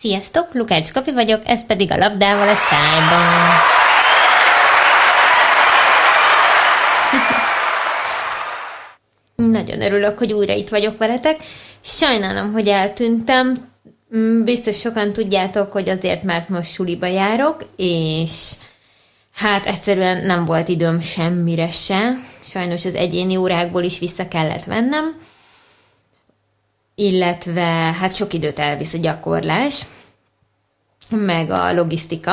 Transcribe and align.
Sziasztok, 0.00 0.54
Lukács 0.54 0.92
Kapi 0.92 1.12
vagyok, 1.12 1.42
ez 1.44 1.66
pedig 1.66 1.92
a 1.92 1.96
labdával 1.96 2.48
a 2.48 2.54
szájban. 2.54 3.54
Nagyon 9.56 9.82
örülök, 9.82 10.18
hogy 10.18 10.32
újra 10.32 10.52
itt 10.52 10.68
vagyok 10.68 10.98
veletek. 10.98 11.40
Sajnálom, 11.80 12.52
hogy 12.52 12.68
eltűntem. 12.68 13.68
Mm, 14.16 14.44
Biztos 14.44 14.78
sokan 14.78 15.12
tudjátok, 15.12 15.72
hogy 15.72 15.88
azért, 15.88 16.22
mert 16.22 16.48
most 16.48 16.72
suliba 16.72 17.06
járok, 17.06 17.64
és 17.76 18.32
hát 19.34 19.66
egyszerűen 19.66 20.24
nem 20.26 20.44
volt 20.44 20.68
időm 20.68 21.00
semmire 21.00 21.70
se. 21.70 22.12
Sajnos 22.44 22.84
az 22.84 22.94
egyéni 22.94 23.36
órákból 23.36 23.82
is 23.82 23.98
vissza 23.98 24.28
kellett 24.28 24.64
vennem 24.64 25.26
illetve 26.98 27.62
hát 28.00 28.14
sok 28.14 28.32
időt 28.32 28.58
elvisz 28.58 28.92
a 28.92 28.98
gyakorlás, 28.98 29.82
meg 31.08 31.50
a 31.50 31.72
logisztika, 31.72 32.32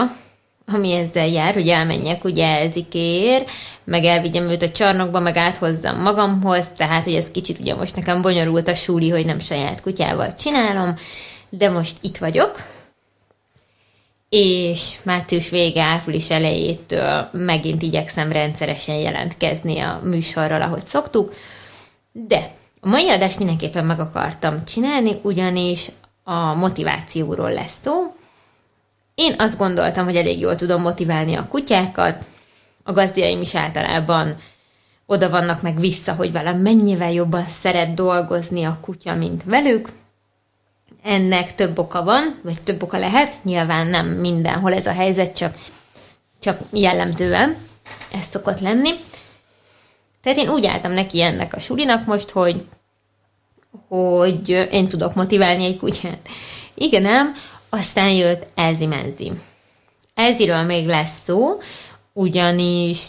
ami 0.67 0.91
ezzel 0.91 1.27
jár, 1.27 1.53
hogy 1.53 1.67
elmenjek 1.67 2.23
ugye 2.23 2.45
elzikéért, 2.45 3.49
meg 3.83 4.03
elvigyem 4.03 4.49
őt 4.49 4.61
a 4.61 4.69
csarnokba, 4.69 5.19
meg 5.19 5.37
áthozzam 5.37 6.01
magamhoz, 6.01 6.67
tehát 6.77 7.03
hogy 7.03 7.13
ez 7.13 7.31
kicsit 7.31 7.59
ugye 7.59 7.75
most 7.75 7.95
nekem 7.95 8.21
bonyolult 8.21 8.67
a 8.67 8.75
súli, 8.75 9.09
hogy 9.09 9.25
nem 9.25 9.39
saját 9.39 9.81
kutyával 9.81 10.33
csinálom, 10.33 10.97
de 11.49 11.69
most 11.69 11.97
itt 12.01 12.17
vagyok, 12.17 12.63
és 14.29 14.95
március 15.03 15.49
vége, 15.49 15.83
április 15.83 16.29
elejétől 16.29 17.29
megint 17.31 17.81
igyekszem 17.81 18.31
rendszeresen 18.31 18.95
jelentkezni 18.95 19.79
a 19.79 20.01
műsorral, 20.03 20.61
ahogy 20.61 20.85
szoktuk, 20.85 21.33
de 22.11 22.51
a 22.85 22.87
mai 22.87 23.09
adást 23.09 23.37
mindenképpen 23.37 23.85
meg 23.85 23.99
akartam 23.99 24.65
csinálni, 24.65 25.19
ugyanis 25.21 25.91
a 26.23 26.53
motivációról 26.53 27.53
lesz 27.53 27.79
szó. 27.81 28.15
Én 29.15 29.35
azt 29.37 29.57
gondoltam, 29.57 30.05
hogy 30.05 30.15
elég 30.15 30.39
jól 30.39 30.55
tudom 30.55 30.81
motiválni 30.81 31.35
a 31.35 31.47
kutyákat, 31.47 32.25
a 32.83 32.91
gazdiaim 32.91 33.41
is 33.41 33.55
általában 33.55 34.35
oda 35.05 35.29
vannak 35.29 35.61
meg 35.61 35.79
vissza, 35.79 36.13
hogy 36.13 36.31
velem 36.31 36.57
mennyivel 36.57 37.11
jobban 37.11 37.43
szeret 37.43 37.93
dolgozni 37.93 38.63
a 38.63 38.77
kutya, 38.81 39.15
mint 39.15 39.43
velük. 39.43 39.89
Ennek 41.03 41.55
több 41.55 41.79
oka 41.79 42.03
van, 42.03 42.39
vagy 42.43 42.61
több 42.63 42.83
oka 42.83 42.97
lehet, 42.97 43.33
nyilván 43.43 43.87
nem 43.87 44.07
mindenhol 44.07 44.73
ez 44.73 44.85
a 44.85 44.93
helyzet, 44.93 45.35
csak, 45.35 45.55
csak 46.39 46.59
jellemzően 46.71 47.57
ez 48.11 48.25
szokott 48.31 48.59
lenni. 48.59 48.89
Tehát 50.25 50.39
én 50.39 50.49
úgy 50.49 50.65
álltam 50.65 50.91
neki 50.91 51.21
ennek 51.21 51.53
a 51.53 51.59
sulinak 51.59 52.05
most, 52.05 52.29
hogy 52.29 52.63
hogy 53.87 54.67
én 54.71 54.87
tudok 54.87 55.13
motiválni 55.15 55.65
egy 55.65 55.77
kutyát. 55.77 56.27
Igen, 56.73 57.01
nem? 57.01 57.35
Aztán 57.69 58.09
jött 58.09 58.47
Elzi 58.55 58.85
Menzi. 58.85 59.31
Elziről 60.13 60.61
még 60.61 60.85
lesz 60.85 61.23
szó, 61.23 61.57
ugyanis 62.13 62.99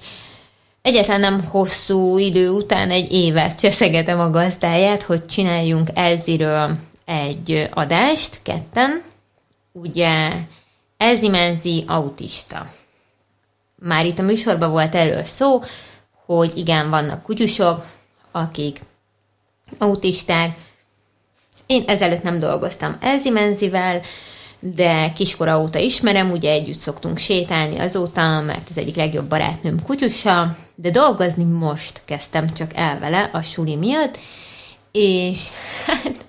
egyetlen 0.82 1.20
nem 1.20 1.44
hosszú 1.44 2.18
idő 2.18 2.50
után 2.50 2.90
egy 2.90 3.12
évet 3.12 3.58
cseszegetem 3.58 4.20
a 4.20 4.30
gazdáját, 4.30 5.02
hogy 5.02 5.26
csináljunk 5.26 5.88
Elziről 5.94 6.76
egy 7.04 7.68
adást, 7.70 8.38
ketten. 8.42 9.02
Ugye 9.72 10.32
Elzi 10.96 11.28
Menzi 11.28 11.84
autista. 11.86 12.72
Már 13.74 14.06
itt 14.06 14.18
a 14.18 14.22
műsorban 14.22 14.70
volt 14.70 14.94
erről 14.94 15.24
szó, 15.24 15.60
hogy 16.26 16.52
igen, 16.54 16.90
vannak 16.90 17.22
kutyusok, 17.22 17.86
akik 18.30 18.80
autisták. 19.78 20.56
Én 21.66 21.84
ezelőtt 21.86 22.22
nem 22.22 22.38
dolgoztam 22.38 22.96
Elzimenzivel, 23.00 24.00
de 24.58 25.12
kiskora 25.12 25.60
óta 25.60 25.78
ismerem, 25.78 26.30
ugye 26.30 26.50
együtt 26.50 26.78
szoktunk 26.78 27.18
sétálni 27.18 27.78
azóta, 27.78 28.40
mert 28.40 28.68
az 28.68 28.78
egyik 28.78 28.96
legjobb 28.96 29.28
barátnőm 29.28 29.82
kutyusa, 29.82 30.56
de 30.74 30.90
dolgozni 30.90 31.44
most 31.44 32.02
kezdtem 32.04 32.48
csak 32.48 32.70
el 32.74 32.98
vele 32.98 33.30
a 33.32 33.42
suli 33.42 33.76
miatt, 33.76 34.18
és 34.92 35.48
hát 35.86 36.24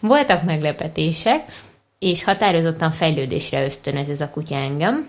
voltak 0.00 0.42
meglepetések, 0.42 1.62
és 1.98 2.24
határozottan 2.24 2.92
fejlődésre 2.92 3.64
ösztönöz 3.64 4.08
ez 4.08 4.20
a 4.20 4.30
kutya 4.30 4.54
engem. 4.54 5.08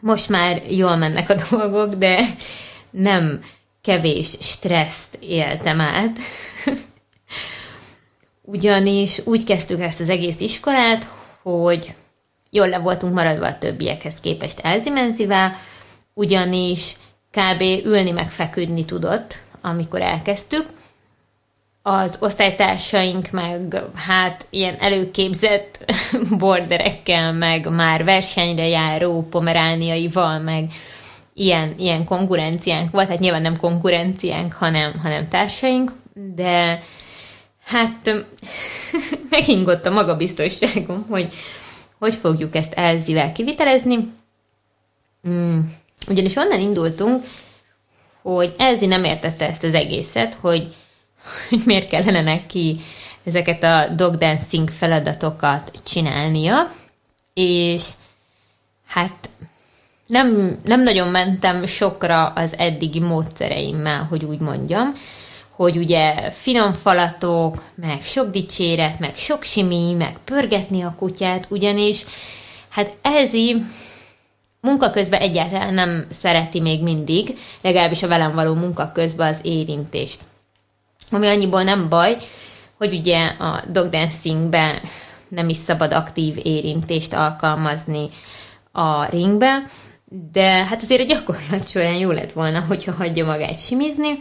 Most 0.00 0.28
már 0.28 0.62
jól 0.68 0.96
mennek 0.96 1.30
a 1.30 1.34
dolgok, 1.50 1.94
de 1.94 2.26
nem 2.90 3.44
kevés 3.82 4.36
stresszt 4.40 5.18
éltem 5.20 5.80
át. 5.80 6.18
Ugyanis 8.42 9.20
úgy 9.24 9.44
kezdtük 9.44 9.80
ezt 9.80 10.00
az 10.00 10.08
egész 10.08 10.40
iskolát, 10.40 11.08
hogy 11.42 11.94
jól 12.50 12.68
le 12.68 12.78
voltunk 12.78 13.14
maradva 13.14 13.46
a 13.46 13.58
többiekhez 13.58 14.20
képest 14.20 14.58
elzimenzivel, 14.58 15.56
ugyanis 16.14 16.96
kb. 17.30 17.60
ülni 17.84 18.10
meg 18.10 18.30
feküdni 18.30 18.84
tudott, 18.84 19.40
amikor 19.60 20.00
elkezdtük. 20.00 20.66
Az 21.82 22.16
osztálytársaink 22.20 23.30
meg 23.30 23.82
hát 23.94 24.46
ilyen 24.50 24.76
előképzett 24.78 25.92
borderekkel, 26.38 27.32
meg 27.32 27.68
már 27.70 28.04
versenyre 28.04 28.66
járó 28.66 29.26
pomerániaival, 29.30 30.38
meg 30.38 30.72
ilyen, 31.34 31.74
ilyen 31.78 32.04
konkurenciánk 32.04 32.90
volt, 32.90 33.08
hát 33.08 33.18
nyilván 33.18 33.42
nem 33.42 33.56
konkurenciánk, 33.56 34.52
hanem, 34.52 34.98
hanem 35.02 35.28
társaink, 35.28 35.92
de 36.34 36.82
hát 37.64 38.10
megingott 39.30 39.86
a 39.86 39.90
magabiztosságom, 39.90 41.06
hogy 41.08 41.32
hogy 42.00 42.14
fogjuk 42.14 42.54
ezt 42.56 42.72
Elzivel 42.72 43.32
kivitelezni. 43.32 44.12
Mm, 45.28 45.60
ugyanis 46.08 46.36
onnan 46.36 46.60
indultunk, 46.60 47.24
hogy 48.22 48.54
Elzi 48.58 48.86
nem 48.86 49.04
értette 49.04 49.48
ezt 49.48 49.64
az 49.64 49.74
egészet, 49.74 50.34
hogy, 50.34 50.74
hogy 51.48 51.62
miért 51.64 51.88
kellene 51.90 52.22
neki 52.22 52.80
ezeket 53.24 53.62
a 53.62 53.86
dog 53.96 54.16
dancing 54.16 54.70
feladatokat 54.70 55.80
csinálnia, 55.84 56.72
és 57.34 57.90
hát 58.86 59.28
nem, 60.10 60.58
nem 60.64 60.82
nagyon 60.82 61.08
mentem 61.08 61.66
sokra 61.66 62.26
az 62.26 62.54
eddigi 62.56 63.00
módszereimmel, 63.00 64.06
hogy 64.10 64.24
úgy 64.24 64.38
mondjam, 64.38 64.94
hogy 65.50 65.76
ugye 65.76 66.30
finom 66.30 66.72
falatok, 66.72 67.62
meg 67.74 68.02
sok 68.02 68.30
dicséret, 68.30 68.98
meg 68.98 69.14
sok 69.14 69.42
simi, 69.42 69.94
meg 69.94 70.16
pörgetni 70.24 70.82
a 70.82 70.94
kutyát, 70.98 71.46
ugyanis 71.48 72.04
hát 72.68 72.96
Elzi 73.02 73.64
munka 74.60 74.90
közben 74.90 75.20
egyáltalán 75.20 75.74
nem 75.74 76.06
szereti 76.10 76.60
még 76.60 76.82
mindig, 76.82 77.38
legalábbis 77.60 78.02
a 78.02 78.08
velem 78.08 78.34
való 78.34 78.54
munka 78.54 78.92
közben 78.94 79.28
az 79.28 79.38
érintést. 79.42 80.20
Ami 81.10 81.26
annyiból 81.26 81.62
nem 81.62 81.88
baj, 81.88 82.16
hogy 82.76 82.94
ugye 82.94 83.26
a 83.26 83.62
dog 83.68 83.88
dancingben 83.88 84.78
nem 85.28 85.48
is 85.48 85.56
szabad 85.56 85.92
aktív 85.92 86.40
érintést 86.42 87.12
alkalmazni 87.12 88.08
a 88.72 89.04
ringbe, 89.04 89.62
de 90.32 90.64
hát 90.64 90.82
azért 90.82 91.00
a 91.00 91.04
gyakorlat 91.04 91.68
során 91.68 91.94
jó 91.94 92.10
lett 92.10 92.32
volna, 92.32 92.60
hogyha 92.60 92.92
hagyja 92.92 93.24
magát 93.24 93.60
simizni. 93.60 94.18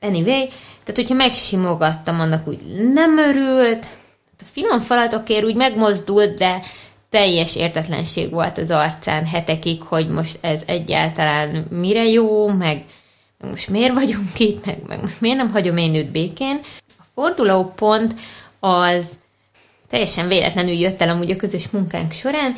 Anyway, 0.00 0.48
tehát 0.48 0.94
hogyha 0.94 1.14
megsimogattam, 1.14 2.20
annak 2.20 2.48
úgy 2.48 2.58
nem 2.92 3.18
örült, 3.18 3.86
a 4.38 4.44
finom 4.52 4.80
falatokért 4.80 5.44
úgy 5.44 5.54
megmozdult, 5.54 6.38
de 6.38 6.62
teljes 7.10 7.56
értetlenség 7.56 8.30
volt 8.30 8.58
az 8.58 8.70
arcán 8.70 9.26
hetekig, 9.26 9.82
hogy 9.82 10.08
most 10.08 10.38
ez 10.40 10.62
egyáltalán 10.66 11.66
mire 11.70 12.04
jó, 12.04 12.48
meg, 12.48 12.84
meg 13.38 13.50
most 13.50 13.68
miért 13.68 13.94
vagyunk 13.94 14.38
itt, 14.38 14.66
meg, 14.66 14.78
meg 14.86 15.00
miért 15.18 15.36
nem 15.36 15.50
hagyom 15.50 15.76
én 15.76 15.94
őt 15.94 16.10
békén. 16.10 16.60
A 16.98 17.02
fordulópont 17.14 18.14
az 18.60 19.18
teljesen 19.88 20.28
véletlenül 20.28 20.74
jött 20.74 21.00
el 21.00 21.08
amúgy 21.08 21.30
a 21.30 21.36
közös 21.36 21.68
munkánk 21.70 22.12
során, 22.12 22.56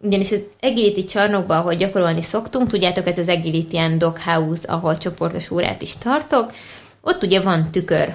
ugyanis 0.00 0.30
az 0.30 0.42
Agility 0.60 1.04
csarnokban, 1.04 1.58
ahol 1.58 1.74
gyakorolni 1.74 2.22
szoktunk, 2.22 2.68
tudjátok, 2.68 3.06
ez 3.06 3.18
az 3.18 3.28
Agility 3.28 3.72
ilyen 3.72 3.98
doghouse, 3.98 4.72
ahol 4.72 4.98
csoportos 4.98 5.50
órát 5.50 5.82
is 5.82 5.96
tartok, 5.96 6.52
ott 7.00 7.22
ugye 7.22 7.40
van 7.40 7.70
tükör 7.70 8.14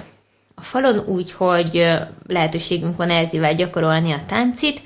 a 0.54 0.62
falon, 0.62 0.98
úgyhogy 0.98 1.86
lehetőségünk 2.26 2.96
van 2.96 3.10
Elzivel 3.10 3.54
gyakorolni 3.54 4.12
a 4.12 4.20
táncit, 4.26 4.80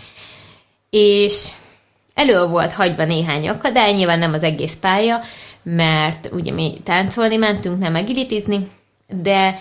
és 0.90 1.48
elő 2.14 2.46
volt 2.46 2.72
hagyva 2.72 3.04
néhány 3.04 3.48
akadály, 3.48 3.92
nyilván 3.92 4.18
nem 4.18 4.32
az 4.32 4.42
egész 4.42 4.76
pálya, 4.80 5.20
mert 5.62 6.28
ugye 6.32 6.52
mi 6.52 6.80
táncolni 6.84 7.36
mentünk, 7.36 7.78
nem 7.78 7.94
agilitizni, 7.94 8.68
de 9.22 9.60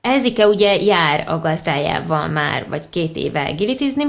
Elzike 0.00 0.46
ugye 0.46 0.82
jár 0.82 1.24
a 1.28 1.38
gazdájával 1.38 2.28
már, 2.28 2.68
vagy 2.68 2.88
két 2.90 3.16
éve 3.16 3.42
agilitizni, 3.42 4.04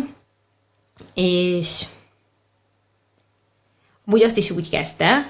és 1.14 1.86
úgy 4.12 4.24
azt 4.24 4.38
is 4.38 4.52
úgy 4.52 4.70
kezdte, 4.70 5.28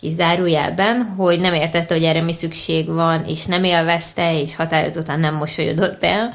kizárójelben, 0.00 1.02
hogy 1.02 1.40
nem 1.40 1.54
értette, 1.54 1.94
hogy 1.94 2.04
erre 2.04 2.20
mi 2.20 2.32
szükség 2.32 2.86
van, 2.86 3.24
és 3.24 3.44
nem 3.44 3.64
élvezte, 3.64 4.40
és 4.40 4.56
határozottan 4.56 5.20
nem 5.20 5.34
mosolyodott 5.34 6.04
el. 6.04 6.32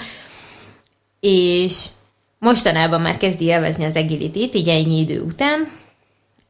És 1.19 1.86
mostanában 2.39 3.01
már 3.01 3.18
kezdi 3.18 3.45
élvezni 3.45 3.86
az 3.86 3.95
agility 3.95 4.56
így 4.56 4.69
ennyi 4.69 5.00
idő 5.00 5.21
után, 5.21 5.71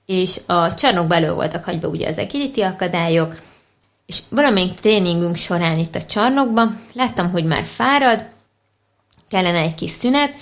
és 0.06 0.40
a 0.46 0.74
csarnok 0.74 1.08
belül 1.08 1.34
voltak 1.34 1.64
hagyva 1.64 1.88
ugye 1.88 2.08
az 2.08 2.18
agility 2.18 2.62
akadályok, 2.62 3.36
és 4.06 4.20
valamelyik 4.30 4.74
tréningünk 4.74 5.36
során 5.36 5.78
itt 5.78 5.96
a 5.96 6.04
csarnokban 6.04 6.80
láttam, 6.94 7.32
hogy 7.32 7.44
már 7.44 7.64
fárad, 7.64 8.26
kellene 9.30 9.60
egy 9.60 9.76
kis 9.76 9.92
szünet, 9.92 10.36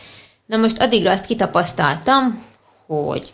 na 0.46 0.58
most 0.58 0.82
addigra 0.82 1.12
azt 1.12 1.26
kitapasztaltam, 1.26 2.44
hogy 2.86 3.32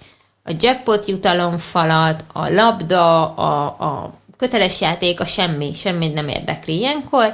a 0.50 0.56
jackpot 0.60 1.08
jutalomfalat, 1.08 2.24
a 2.34 2.50
labda, 2.50 3.34
a, 3.34 3.66
a 3.66 4.14
köteles 4.38 4.82
játék, 4.82 5.20
a 5.20 5.26
semmi, 5.26 5.74
semmi 5.74 6.08
nem 6.08 6.28
érdekli 6.28 6.78
ilyenkor. 6.78 7.34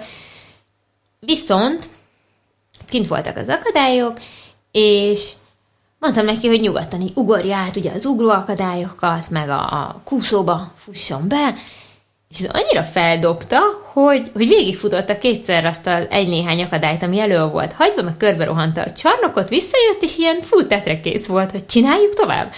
Viszont 1.19 1.89
kint 2.87 3.07
voltak 3.07 3.37
az 3.37 3.49
akadályok, 3.49 4.19
és 4.71 5.31
mondtam 5.99 6.25
neki, 6.25 6.47
hogy 6.47 6.59
nyugodtan 6.59 7.01
így 7.01 7.11
ugorja 7.15 7.55
át 7.55 7.75
ugye 7.75 7.91
az 7.91 8.05
ugró 8.05 8.29
akadályokat, 8.29 9.29
meg 9.29 9.49
a, 9.49 9.59
a 9.59 10.01
kúszóba 10.03 10.71
fusson 10.75 11.27
be, 11.27 11.55
és 12.29 12.39
ez 12.39 12.49
annyira 12.53 12.83
feldobta, 12.83 13.59
hogy, 13.93 14.31
hogy 14.33 14.47
végigfutotta 14.47 15.17
kétszer 15.17 15.65
azt 15.65 15.87
az 15.87 16.03
egy-néhány 16.09 16.63
akadályt, 16.63 17.03
ami 17.03 17.19
elő 17.19 17.47
volt 17.47 17.73
hagyva, 17.73 18.01
meg 18.01 18.17
körbe 18.17 18.45
rohanta 18.45 18.81
a 18.81 18.91
csarnokot, 18.91 19.49
visszajött, 19.49 20.01
és 20.01 20.17
ilyen 20.17 20.41
full 20.41 20.67
tetrekész 20.67 21.25
volt, 21.25 21.51
hogy 21.51 21.65
csináljuk 21.65 22.13
tovább. 22.13 22.53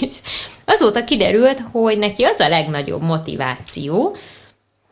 És 0.00 0.14
azóta 0.64 1.04
kiderült, 1.04 1.60
hogy 1.72 1.98
neki 1.98 2.22
az 2.22 2.40
a 2.40 2.48
legnagyobb 2.48 3.02
motiváció, 3.02 4.16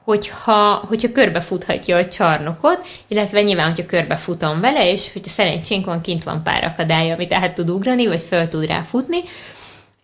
hogyha, 0.05 0.85
hogyha 0.89 1.13
körbefuthatja 1.13 1.97
a 1.97 2.09
csarnokot, 2.09 2.87
illetve 3.07 3.43
nyilván, 3.43 3.69
hogyha 3.69 3.87
körbefutom 3.87 4.61
vele, 4.61 4.91
és 4.91 5.13
hogyha 5.13 5.31
szerencsénk 5.31 5.87
van, 5.87 6.01
kint 6.01 6.25
van 6.25 6.43
pár 6.43 6.65
akadály, 6.65 7.13
amit 7.13 7.33
át 7.33 7.55
tud 7.55 7.71
ugrani, 7.71 8.07
vagy 8.07 8.21
föl 8.21 8.49
tud 8.49 8.67
rá 8.67 8.81
futni, 8.81 9.19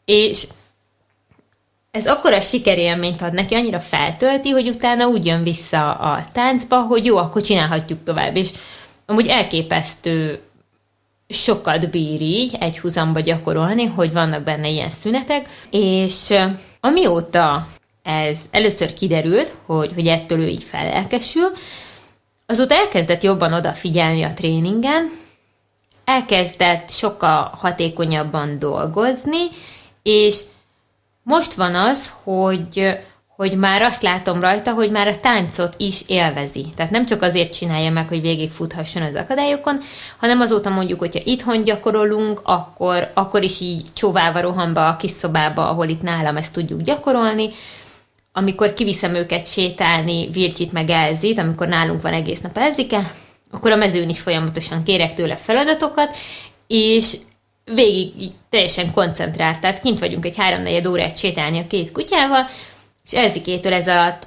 és 0.04 0.46
ez 1.90 2.06
akkora 2.06 2.40
sikerélményt 2.40 3.22
ad 3.22 3.32
neki, 3.32 3.54
annyira 3.54 3.80
feltölti, 3.80 4.50
hogy 4.50 4.68
utána 4.68 5.06
úgy 5.06 5.26
jön 5.26 5.42
vissza 5.42 5.92
a 5.92 6.24
táncba, 6.32 6.80
hogy 6.80 7.04
jó, 7.04 7.16
akkor 7.16 7.42
csinálhatjuk 7.42 8.04
tovább, 8.04 8.36
és 8.36 8.50
amúgy 9.06 9.26
elképesztő 9.26 10.40
sokat 11.28 11.90
bír 11.90 12.20
így 12.20 12.56
egy 12.60 12.78
húzamba 12.78 13.20
gyakorolni, 13.20 13.84
hogy 13.84 14.12
vannak 14.12 14.42
benne 14.42 14.68
ilyen 14.68 14.90
szünetek, 14.90 15.48
és 15.70 16.34
amióta 16.80 17.66
ez 18.02 18.40
először 18.50 18.92
kiderült, 18.92 19.52
hogy, 19.66 19.90
hogy 19.94 20.06
ettől 20.06 20.38
ő 20.40 20.48
így 20.48 20.62
fellelkesül, 20.62 21.50
azóta 22.46 22.74
elkezdett 22.74 23.22
jobban 23.22 23.52
odafigyelni 23.52 24.22
a 24.22 24.34
tréningen, 24.34 25.10
elkezdett 26.04 26.90
sokkal 26.90 27.52
hatékonyabban 27.58 28.58
dolgozni, 28.58 29.48
és 30.02 30.40
most 31.22 31.54
van 31.54 31.74
az, 31.74 32.14
hogy 32.22 32.98
hogy 33.36 33.56
már 33.56 33.82
azt 33.82 34.02
látom 34.02 34.40
rajta, 34.40 34.72
hogy 34.72 34.90
már 34.90 35.08
a 35.08 35.20
táncot 35.20 35.74
is 35.76 36.02
élvezi. 36.06 36.66
Tehát 36.76 36.92
nem 36.92 37.06
csak 37.06 37.22
azért 37.22 37.54
csinálja 37.54 37.90
meg, 37.90 38.08
hogy 38.08 38.20
végigfuthasson 38.20 39.02
az 39.02 39.14
akadályokon, 39.14 39.80
hanem 40.16 40.40
azóta 40.40 40.70
mondjuk, 40.70 40.98
hogyha 40.98 41.20
itthon 41.24 41.62
gyakorolunk, 41.62 42.40
akkor, 42.44 43.10
akkor 43.14 43.42
is 43.42 43.60
így 43.60 43.86
csóválva 43.92 44.40
rohan 44.40 44.72
be 44.72 44.86
a 44.86 44.96
kis 44.96 45.10
szobába, 45.10 45.68
ahol 45.68 45.88
itt 45.88 46.02
nálam 46.02 46.36
ezt 46.36 46.52
tudjuk 46.52 46.80
gyakorolni. 46.80 47.48
Amikor 48.32 48.74
kiviszem 48.74 49.14
őket 49.14 49.46
sétálni, 49.46 50.28
Vircsit 50.30 50.72
meg 50.72 50.90
Elzit, 50.90 51.38
amikor 51.38 51.68
nálunk 51.68 52.02
van 52.02 52.12
egész 52.12 52.40
nap 52.40 52.58
Elzike, 52.58 53.12
akkor 53.50 53.70
a 53.70 53.76
mezőn 53.76 54.08
is 54.08 54.20
folyamatosan 54.20 54.82
kérek 54.82 55.14
tőle 55.14 55.36
feladatokat, 55.36 56.16
és 56.66 57.16
végig 57.64 58.30
teljesen 58.50 58.92
koncentrált, 58.92 59.60
tehát 59.60 59.80
kint 59.80 59.98
vagyunk 59.98 60.24
egy 60.24 60.36
háromnegyed 60.36 60.86
órát 60.86 61.18
sétálni 61.18 61.58
a 61.58 61.66
két 61.66 61.92
kutyával, 61.92 62.46
és 63.04 63.12
Elzikétől 63.12 63.72
ez 63.72 63.88
alatt 63.88 64.26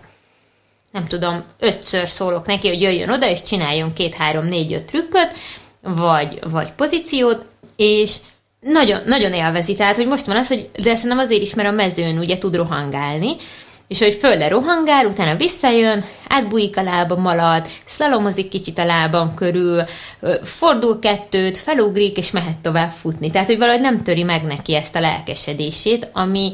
nem 0.92 1.08
tudom, 1.08 1.44
ötször 1.60 2.08
szólok 2.08 2.46
neki, 2.46 2.68
hogy 2.68 2.82
jöjjön 2.82 3.10
oda, 3.10 3.30
és 3.30 3.44
csináljon 3.44 3.94
két, 3.94 4.14
három, 4.14 4.46
négy, 4.46 4.74
öt 4.74 4.84
trükköt, 4.84 5.34
vagy, 5.82 6.40
vagy 6.52 6.72
pozíciót, 6.72 7.46
és 7.76 8.16
nagyon, 8.60 9.02
nagyon 9.06 9.34
élvezi. 9.34 9.76
Tehát, 9.76 9.96
hogy 9.96 10.08
most 10.08 10.26
van 10.26 10.36
az, 10.36 10.48
hogy 10.48 10.70
de 10.74 10.96
szerintem 10.96 11.18
azért 11.18 11.42
is, 11.42 11.54
mert 11.54 11.70
a 11.70 11.72
mezőn 11.72 12.18
ugye 12.18 12.38
tud 12.38 12.56
rohangálni, 12.56 13.36
és 13.88 14.00
hogy 14.00 14.14
földre 14.14 14.48
rohangál, 14.48 15.06
utána 15.06 15.36
visszajön, 15.36 16.04
átbújik 16.28 16.78
a 16.78 16.84
lába 16.84 17.16
malad, 17.16 17.68
szlalomozik 17.86 18.50
kicsit 18.50 18.78
a 18.78 18.86
lábam 18.86 19.34
körül, 19.34 19.84
fordul 20.44 21.00
kettőt, 21.00 21.58
felugrik, 21.58 22.18
és 22.18 22.32
mehet 22.32 22.62
tovább 22.62 22.90
futni. 22.90 23.32
Tehát, 23.32 23.48
hogy 23.48 23.58
valahogy 23.58 23.82
nem 23.82 24.04
töri 24.04 24.24
meg 24.24 24.44
neki 24.44 24.76
ezt 24.76 24.96
a 24.96 25.00
lelkesedését, 25.00 26.08
ami, 26.14 26.54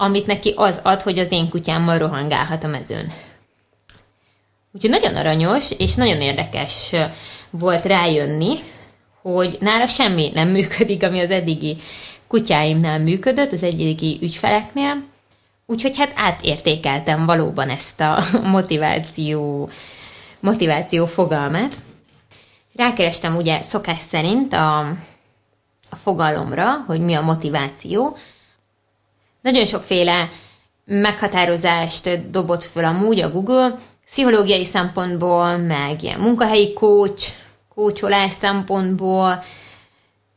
amit 0.00 0.26
neki 0.26 0.54
az 0.56 0.80
ad, 0.82 1.02
hogy 1.02 1.18
az 1.18 1.32
én 1.32 1.48
kutyámmal 1.48 1.98
rohangálhat 1.98 2.64
a 2.64 2.68
mezőn. 2.68 3.12
Úgyhogy 4.72 4.90
nagyon 4.90 5.16
aranyos, 5.16 5.70
és 5.70 5.94
nagyon 5.94 6.20
érdekes 6.20 6.92
volt 7.50 7.84
rájönni, 7.84 8.58
hogy 9.22 9.56
nála 9.60 9.86
semmi 9.86 10.30
nem 10.34 10.48
működik, 10.48 11.02
ami 11.02 11.20
az 11.20 11.30
eddigi 11.30 11.76
kutyáimnál 12.26 12.98
működött, 12.98 13.52
az 13.52 13.62
eddigi 13.62 14.18
ügyfeleknél, 14.22 15.02
úgyhogy 15.66 15.98
hát 15.98 16.12
átértékeltem 16.14 17.26
valóban 17.26 17.68
ezt 17.68 18.00
a 18.00 18.24
motiváció, 18.42 19.68
motiváció 20.40 21.06
fogalmát. 21.06 21.74
Rákerestem 22.74 23.36
ugye 23.36 23.62
szokás 23.62 24.00
szerint 24.00 24.52
a, 24.52 24.78
a 25.90 25.96
fogalomra, 25.96 26.84
hogy 26.86 27.00
mi 27.00 27.14
a 27.14 27.20
motiváció, 27.20 28.16
nagyon 29.42 29.64
sokféle 29.64 30.30
meghatározást 30.84 32.30
dobott 32.30 32.64
föl 32.64 32.84
amúgy 32.84 33.20
a 33.20 33.30
Google, 33.30 33.78
pszichológiai 34.06 34.64
szempontból, 34.64 35.56
meg 35.56 36.02
ilyen 36.02 36.20
munkahelyi 36.20 36.72
coach, 36.72 37.32
kócsolás 37.74 38.32
szempontból. 38.32 39.44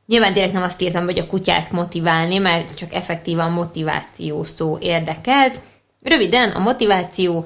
Nyilván 0.06 0.34
direkt 0.34 0.54
nem 0.54 0.64
azt 0.64 0.82
írtam, 0.82 1.04
hogy 1.04 1.20
a 1.20 1.28
kutyát 1.28 1.72
motiválni, 1.72 2.38
mert 2.38 2.76
csak 2.76 2.94
effektívan 2.94 3.52
motiváció 3.52 4.44
szó 4.44 4.78
érdekelt. 4.80 5.60
Röviden, 6.02 6.50
a 6.52 6.60
motiváció 6.60 7.46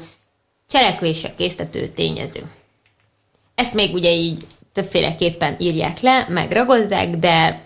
cselekvésre 0.68 1.34
késztető 1.36 1.88
tényező. 1.88 2.44
Ezt 3.56 3.74
még 3.74 3.94
ugye 3.94 4.12
így 4.12 4.46
többféleképpen 4.74 5.56
írják 5.60 6.00
le, 6.00 6.26
meg 6.30 6.52
ragozzák, 6.52 7.10
de, 7.10 7.62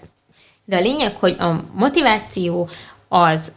de 0.66 0.78
a 0.78 0.82
lényeg, 0.82 1.16
hogy 1.16 1.36
a 1.40 1.64
motiváció 1.74 2.70
az 3.08 3.52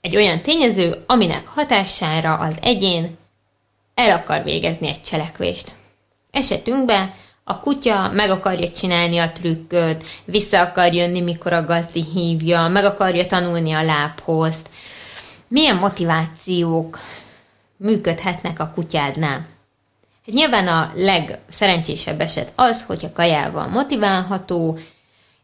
egy 0.00 0.16
olyan 0.16 0.40
tényező, 0.40 1.04
aminek 1.06 1.46
hatására 1.46 2.34
az 2.34 2.58
egyén 2.62 3.18
el 3.94 4.16
akar 4.16 4.42
végezni 4.42 4.88
egy 4.88 5.02
cselekvést. 5.02 5.72
Esetünkben 6.30 7.12
a 7.44 7.60
kutya 7.60 8.10
meg 8.12 8.30
akarja 8.30 8.68
csinálni 8.68 9.18
a 9.18 9.32
trükköt, 9.32 10.04
vissza 10.24 10.60
akar 10.60 10.92
jönni, 10.92 11.20
mikor 11.20 11.52
a 11.52 11.64
gazdi 11.64 12.04
hívja, 12.14 12.68
meg 12.68 12.84
akarja 12.84 13.26
tanulni 13.26 13.72
a 13.72 13.82
lábhozt. 13.82 14.68
Milyen 15.48 15.76
motivációk 15.76 16.98
működhetnek 17.76 18.60
a 18.60 18.70
kutyádnál? 18.74 19.46
Nyilván 20.24 20.66
a 20.66 20.92
legszerencsésebb 20.94 22.20
eset 22.20 22.52
az, 22.54 22.84
hogy 22.84 23.04
a 23.04 23.12
kajával 23.12 23.66
motiválható, 23.66 24.78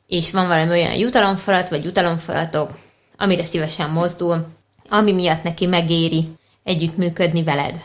és 0.07 0.31
van 0.31 0.47
valami 0.47 0.71
olyan 0.71 0.95
jutalomfalat, 0.95 1.69
vagy 1.69 1.85
jutalomfalatok, 1.85 2.79
amire 3.17 3.45
szívesen 3.45 3.91
mozdul, 3.91 4.47
ami 4.89 5.13
miatt 5.13 5.43
neki 5.43 5.67
megéri 5.67 6.29
együttműködni 6.65 7.43
veled. 7.43 7.81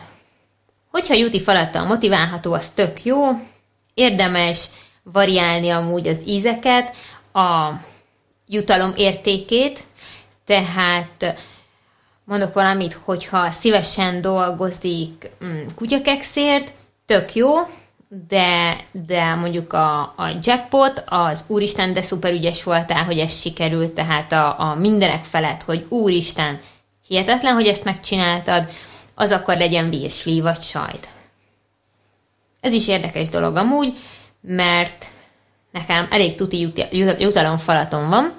Hogyha 0.90 1.14
Juti 1.14 1.40
falattal 1.40 1.86
motiválható, 1.86 2.52
az 2.52 2.70
tök 2.70 3.04
jó, 3.04 3.26
érdemes 3.94 4.68
variálni 5.02 5.70
amúgy 5.70 6.08
az 6.08 6.22
ízeket, 6.26 6.96
a 7.32 7.70
jutalom 8.46 8.92
értékét, 8.96 9.84
tehát 10.46 11.34
mondok 12.24 12.54
valamit, 12.54 12.92
hogyha 12.92 13.50
szívesen 13.50 14.20
dolgozik 14.20 15.30
mm, 15.44 15.66
kutyakekszért, 15.74 16.72
tök 17.06 17.34
jó, 17.34 17.54
de, 18.28 18.76
de 18.92 19.34
mondjuk 19.34 19.72
a, 19.72 20.00
a 20.00 20.28
jackpot, 20.42 21.04
az 21.06 21.44
úristen, 21.46 21.92
de 21.92 22.02
szuper 22.02 22.32
ügyes 22.32 22.62
voltál, 22.62 23.04
hogy 23.04 23.18
ez 23.18 23.40
sikerült, 23.40 23.92
tehát 23.92 24.32
a, 24.32 24.60
a 24.60 24.74
mindenek 24.74 25.24
felett, 25.24 25.62
hogy 25.62 25.86
úristen, 25.88 26.60
hihetetlen, 27.06 27.54
hogy 27.54 27.66
ezt 27.66 27.84
megcsináltad, 27.84 28.68
az 29.14 29.30
akkor 29.30 29.56
legyen 29.56 29.90
virsli 29.90 30.40
vagy 30.40 30.60
sajt. 30.60 31.08
Ez 32.60 32.72
is 32.72 32.88
érdekes 32.88 33.28
dolog 33.28 33.56
amúgy, 33.56 33.96
mert 34.40 35.06
nekem 35.70 36.06
elég 36.10 36.34
tuti 36.34 36.72
jutalomfalatom 37.18 38.08
van. 38.08 38.32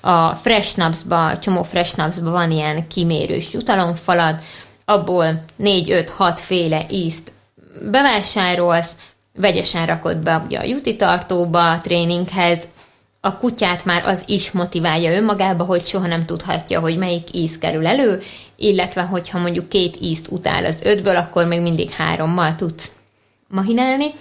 A 0.00 0.34
Fresh 0.34 0.68
Snaps-ba, 0.68 1.38
csomó 1.38 1.62
Fresh 1.62 1.92
Snaps-ba 1.92 2.30
van 2.30 2.50
ilyen 2.50 2.88
kimérős 2.88 3.52
jutalomfalat, 3.52 4.42
abból 4.84 5.44
4-5-6 5.60 6.32
féle 6.36 6.86
ízt 6.90 7.32
bevásárolsz, 7.90 8.90
vegyesen 9.40 9.86
rakod 9.86 10.16
be 10.16 10.42
ugye 10.46 10.58
a 10.58 10.64
juti 10.64 10.96
tartóba, 10.96 11.70
a 11.70 11.80
tréninghez, 11.80 12.58
a 13.20 13.38
kutyát 13.38 13.84
már 13.84 14.06
az 14.06 14.22
is 14.26 14.50
motiválja 14.50 15.12
önmagába, 15.12 15.64
hogy 15.64 15.86
soha 15.86 16.06
nem 16.06 16.26
tudhatja, 16.26 16.80
hogy 16.80 16.96
melyik 16.96 17.34
íz 17.34 17.58
kerül 17.58 17.86
elő, 17.86 18.22
illetve 18.56 19.02
hogyha 19.02 19.38
mondjuk 19.38 19.68
két 19.68 19.96
ízt 20.00 20.28
utál 20.30 20.64
az 20.64 20.82
ötből, 20.82 21.16
akkor 21.16 21.46
még 21.46 21.60
mindig 21.60 21.90
hárommal 21.90 22.54
tudsz 22.54 22.92
mahinálni. 23.48 24.14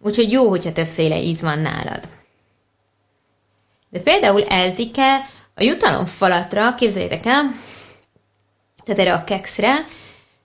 Úgyhogy 0.00 0.32
jó, 0.32 0.48
hogyha 0.48 0.72
többféle 0.72 1.20
íz 1.20 1.40
van 1.40 1.58
nálad. 1.58 2.08
De 3.90 4.00
például 4.00 4.44
Elzike 4.44 5.28
a 5.54 5.62
jutalomfalatra, 5.62 6.74
képzeljétek 6.74 7.26
el, 7.26 7.54
tehát 8.84 9.00
erre 9.00 9.12
a 9.12 9.24
kekszre, 9.24 9.86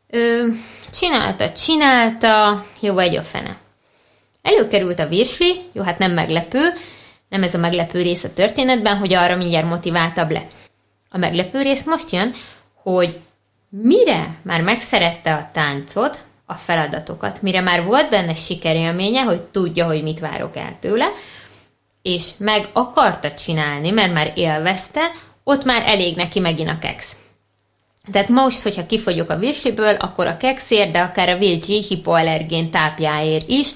ő 0.07 0.55
csinálta, 0.91 1.51
csinálta, 1.51 2.65
jó 2.79 2.93
vagy 2.93 3.15
a 3.15 3.23
fene. 3.23 3.57
Előkerült 4.41 4.99
a 4.99 5.07
virsli, 5.07 5.61
jó, 5.71 5.83
hát 5.83 5.97
nem 5.97 6.11
meglepő, 6.11 6.59
nem 7.29 7.43
ez 7.43 7.53
a 7.53 7.57
meglepő 7.57 8.01
rész 8.01 8.23
a 8.23 8.33
történetben, 8.33 8.97
hogy 8.97 9.13
arra 9.13 9.35
mindjárt 9.35 9.69
motiváltabb 9.69 10.31
lett. 10.31 10.51
A 11.09 11.17
meglepő 11.17 11.61
rész 11.61 11.83
most 11.83 12.11
jön, 12.11 12.33
hogy 12.83 13.19
mire 13.69 14.35
már 14.41 14.61
megszerette 14.61 15.33
a 15.33 15.49
táncot, 15.53 16.21
a 16.45 16.53
feladatokat, 16.53 17.41
mire 17.41 17.61
már 17.61 17.83
volt 17.83 18.09
benne 18.09 18.33
sikerélménye, 18.33 19.21
hogy 19.21 19.41
tudja, 19.41 19.85
hogy 19.85 20.03
mit 20.03 20.19
várok 20.19 20.57
el 20.57 20.77
tőle, 20.79 21.11
és 22.01 22.29
meg 22.37 22.69
akarta 22.73 23.31
csinálni, 23.31 23.89
mert 23.89 24.13
már 24.13 24.31
élvezte, 24.35 25.01
ott 25.43 25.63
már 25.63 25.83
elég 25.85 26.15
neki 26.15 26.39
megint 26.39 26.69
a 26.69 26.77
keksz. 26.79 27.15
Tehát 28.11 28.29
most, 28.29 28.61
hogyha 28.61 28.85
kifogyok 28.85 29.29
a 29.29 29.37
virsliből, 29.37 29.95
akkor 29.95 30.27
a 30.27 30.37
kekszért, 30.37 30.91
de 30.91 30.99
akár 30.99 31.29
a 31.29 31.37
VG 31.37 31.63
hipoallergén 31.63 32.71
tápjáért 32.71 33.49
is 33.49 33.69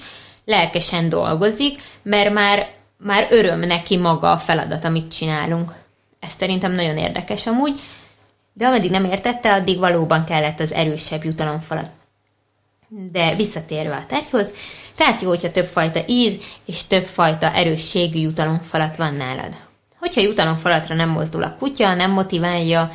lelkesen 0.46 1.08
dolgozik, 1.08 1.82
mert 2.02 2.32
már, 2.32 2.70
már 2.98 3.26
öröm 3.30 3.58
neki 3.58 3.96
maga 3.96 4.30
a 4.30 4.38
feladat, 4.38 4.84
amit 4.84 5.14
csinálunk. 5.14 5.72
Ez 6.20 6.30
szerintem 6.38 6.72
nagyon 6.72 6.98
érdekes 6.98 7.46
amúgy, 7.46 7.80
de 8.52 8.66
ameddig 8.66 8.90
nem 8.90 9.04
értette, 9.04 9.52
addig 9.52 9.78
valóban 9.78 10.24
kellett 10.24 10.60
az 10.60 10.72
erősebb 10.72 11.24
jutalomfalat. 11.24 11.90
De 12.88 13.34
visszatérve 13.34 13.94
a 13.94 14.06
tárgyhoz, 14.06 14.50
tehát 14.96 15.22
jó, 15.22 15.28
hogyha 15.28 15.50
többfajta 15.50 16.00
íz 16.06 16.38
és 16.64 16.86
többfajta 16.86 17.52
erősségű 17.52 18.18
jutalomfalat 18.18 18.96
van 18.96 19.14
nálad. 19.14 19.56
Hogyha 19.98 20.20
jutalomfalatra 20.20 20.94
nem 20.94 21.08
mozdul 21.08 21.42
a 21.42 21.56
kutya, 21.58 21.94
nem 21.94 22.10
motiválja, 22.10 22.90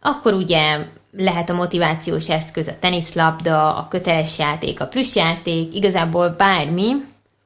akkor 0.00 0.34
ugye 0.34 0.78
lehet 1.12 1.50
a 1.50 1.54
motivációs 1.54 2.28
eszköz 2.28 2.68
a 2.68 2.78
teniszlabda, 2.78 3.76
a 3.76 3.88
köteles 3.88 4.38
játék, 4.38 4.80
a 4.80 4.86
plüssjáték, 4.86 5.74
igazából 5.74 6.28
bármi, 6.28 6.92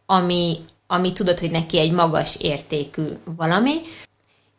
ami, 0.06 0.56
ami 0.86 1.12
tudod, 1.12 1.38
hogy 1.38 1.50
neki 1.50 1.78
egy 1.78 1.92
magas 1.92 2.36
értékű 2.36 3.02
valami. 3.36 3.74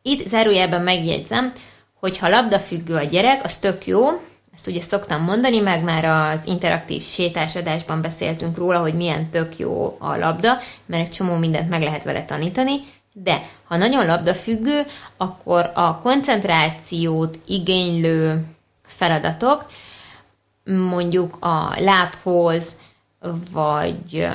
Itt 0.02 0.28
zárójelben 0.28 0.82
megjegyzem, 0.82 1.52
hogy 2.00 2.18
ha 2.18 2.30
labdafüggő 2.30 2.96
a 2.96 3.04
gyerek, 3.04 3.44
az 3.44 3.58
tök 3.58 3.88
jó, 3.88 4.08
ezt 4.54 4.68
ugye 4.68 4.82
szoktam 4.82 5.22
mondani, 5.24 5.60
meg 5.60 5.84
már 5.84 6.06
az 6.06 6.46
interaktív 6.46 7.04
sétásadásban 7.04 8.02
beszéltünk 8.02 8.58
róla, 8.58 8.80
hogy 8.80 8.94
milyen 8.94 9.30
tök 9.30 9.58
jó 9.58 9.96
a 10.00 10.18
labda, 10.18 10.58
mert 10.86 11.06
egy 11.06 11.12
csomó 11.12 11.36
mindent 11.36 11.70
meg 11.70 11.82
lehet 11.82 12.04
vele 12.04 12.26
tanítani, 12.26 12.80
de 13.14 13.48
ha 13.64 13.78
nagyon 13.78 14.06
labdafüggő, 14.06 14.82
akkor 15.18 15.72
a 15.74 16.00
koncentrációt 16.00 17.40
igénylő 17.46 18.46
feladatok, 18.86 19.66
mondjuk 20.64 21.38
a 21.40 21.76
lábhoz, 21.80 22.78
vagy, 23.52 24.28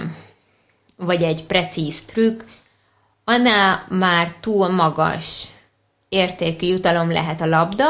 vagy 0.96 1.22
egy 1.22 1.44
precíz 1.44 2.02
trükk, 2.04 2.40
annál 3.24 3.84
már 3.88 4.32
túl 4.40 4.68
magas 4.68 5.44
értékű 6.08 6.66
jutalom 6.66 7.12
lehet 7.12 7.40
a 7.40 7.46
labda, 7.46 7.86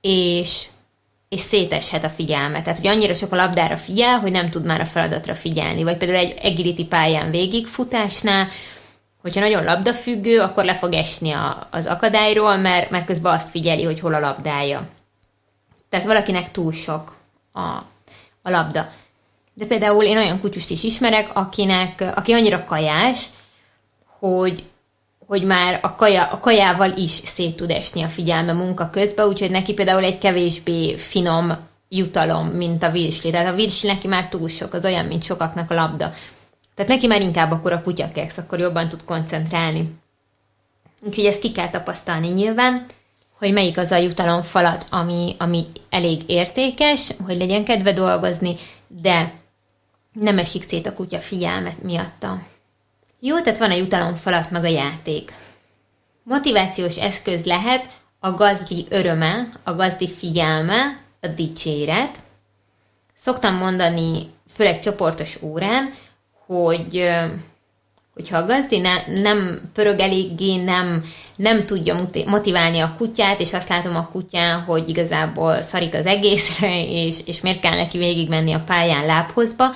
és, 0.00 0.66
és 1.28 1.40
széteshet 1.40 2.04
a 2.04 2.08
figyelme. 2.08 2.62
Tehát, 2.62 2.78
hogy 2.78 2.88
annyira 2.88 3.14
sok 3.14 3.32
a 3.32 3.36
labdára 3.36 3.76
figyel, 3.76 4.18
hogy 4.18 4.30
nem 4.30 4.50
tud 4.50 4.64
már 4.64 4.80
a 4.80 4.84
feladatra 4.84 5.34
figyelni. 5.34 5.82
Vagy 5.82 5.96
például 5.96 6.18
egy 6.18 6.38
agility 6.42 6.84
pályán 6.84 7.30
végigfutásnál, 7.30 8.48
hogyha 9.22 9.40
nagyon 9.40 9.64
labdafüggő, 9.64 10.40
akkor 10.40 10.64
le 10.64 10.74
fog 10.74 10.92
esni 10.92 11.32
a, 11.32 11.66
az 11.70 11.86
akadályról, 11.86 12.56
mert, 12.56 12.90
mert 12.90 13.06
közben 13.06 13.32
azt 13.32 13.48
figyeli, 13.48 13.84
hogy 13.84 14.00
hol 14.00 14.14
a 14.14 14.20
labdája. 14.20 14.88
Tehát 15.90 16.06
valakinek 16.06 16.50
túl 16.50 16.72
sok 16.72 17.16
a, 17.52 17.66
a 18.42 18.50
labda. 18.50 18.90
De 19.54 19.66
például 19.66 20.04
én 20.04 20.16
olyan 20.16 20.40
kutyust 20.40 20.70
is 20.70 20.82
ismerek, 20.82 21.30
akinek, 21.36 22.04
aki 22.14 22.32
annyira 22.32 22.64
kajás, 22.64 23.26
hogy, 24.18 24.64
hogy 25.26 25.42
már 25.42 25.78
a, 25.82 25.94
kaja, 25.94 26.24
a 26.24 26.38
kajával 26.38 26.90
is 26.90 27.10
szét 27.10 27.56
tud 27.56 27.70
esni 27.70 28.02
a 28.02 28.08
figyelme 28.08 28.52
munka 28.52 28.90
közben, 28.90 29.28
úgyhogy 29.28 29.50
neki 29.50 29.74
például 29.74 30.04
egy 30.04 30.18
kevésbé 30.18 30.96
finom 30.96 31.56
jutalom, 31.88 32.46
mint 32.46 32.82
a 32.82 32.90
virsli. 32.90 33.30
Tehát 33.30 33.52
a 33.52 33.54
virsli 33.54 33.88
neki 33.88 34.08
már 34.08 34.28
túl 34.28 34.48
sok, 34.48 34.72
az 34.74 34.84
olyan, 34.84 35.06
mint 35.06 35.22
sokaknak 35.22 35.70
a 35.70 35.74
labda. 35.74 36.12
Tehát 36.74 36.90
neki 36.90 37.06
már 37.06 37.20
inkább 37.20 37.50
akkor 37.50 37.72
a 37.72 37.82
kutyakeksz, 37.82 38.38
akkor 38.38 38.58
jobban 38.58 38.88
tud 38.88 39.04
koncentrálni. 39.04 39.94
Úgyhogy 41.02 41.24
ezt 41.24 41.40
ki 41.40 41.52
kell 41.52 41.70
tapasztalni 41.70 42.28
nyilván, 42.28 42.86
hogy 43.40 43.52
melyik 43.52 43.78
az 43.78 43.90
a 43.90 43.96
jutalomfalat, 43.96 44.86
ami, 44.90 45.34
ami 45.38 45.66
elég 45.90 46.22
értékes, 46.26 47.10
hogy 47.24 47.36
legyen 47.36 47.64
kedve 47.64 47.92
dolgozni, 47.92 48.56
de 48.86 49.32
nem 50.12 50.38
esik 50.38 50.62
szét 50.68 50.86
a 50.86 50.94
kutya 50.94 51.20
figyelmet 51.20 51.82
miatta. 51.82 52.42
Jó, 53.20 53.40
tehát 53.40 53.58
van 53.58 53.70
a 53.70 53.74
jutalomfalat, 53.74 54.50
meg 54.50 54.64
a 54.64 54.68
játék. 54.68 55.32
Motivációs 56.22 56.96
eszköz 56.96 57.44
lehet 57.44 57.86
a 58.18 58.30
gazdi 58.30 58.86
öröme, 58.88 59.48
a 59.62 59.74
gazdi 59.74 60.08
figyelme, 60.08 61.00
a 61.20 61.26
dicséret. 61.26 62.18
Szoktam 63.14 63.56
mondani, 63.56 64.30
főleg 64.52 64.80
csoportos 64.80 65.42
órán, 65.42 65.94
hogy 66.46 67.10
hogyha 68.20 68.38
a 68.38 68.46
gazdi 68.46 68.78
ne, 68.78 69.22
nem 69.22 69.60
pörög 69.74 70.00
eléggé, 70.00 70.56
nem, 70.56 71.04
nem 71.36 71.66
tudja 71.66 71.96
motiválni 72.26 72.78
a 72.78 72.94
kutyát, 72.98 73.40
és 73.40 73.52
azt 73.52 73.68
látom 73.68 73.96
a 73.96 74.08
kutyán, 74.12 74.60
hogy 74.60 74.88
igazából 74.88 75.62
szarik 75.62 75.94
az 75.94 76.06
egészre, 76.06 76.84
és, 76.84 77.16
és 77.24 77.40
miért 77.40 77.60
kell 77.60 77.76
neki 77.76 77.98
végigmenni 77.98 78.52
a 78.52 78.62
pályán 78.66 79.06
lábhozba, 79.06 79.74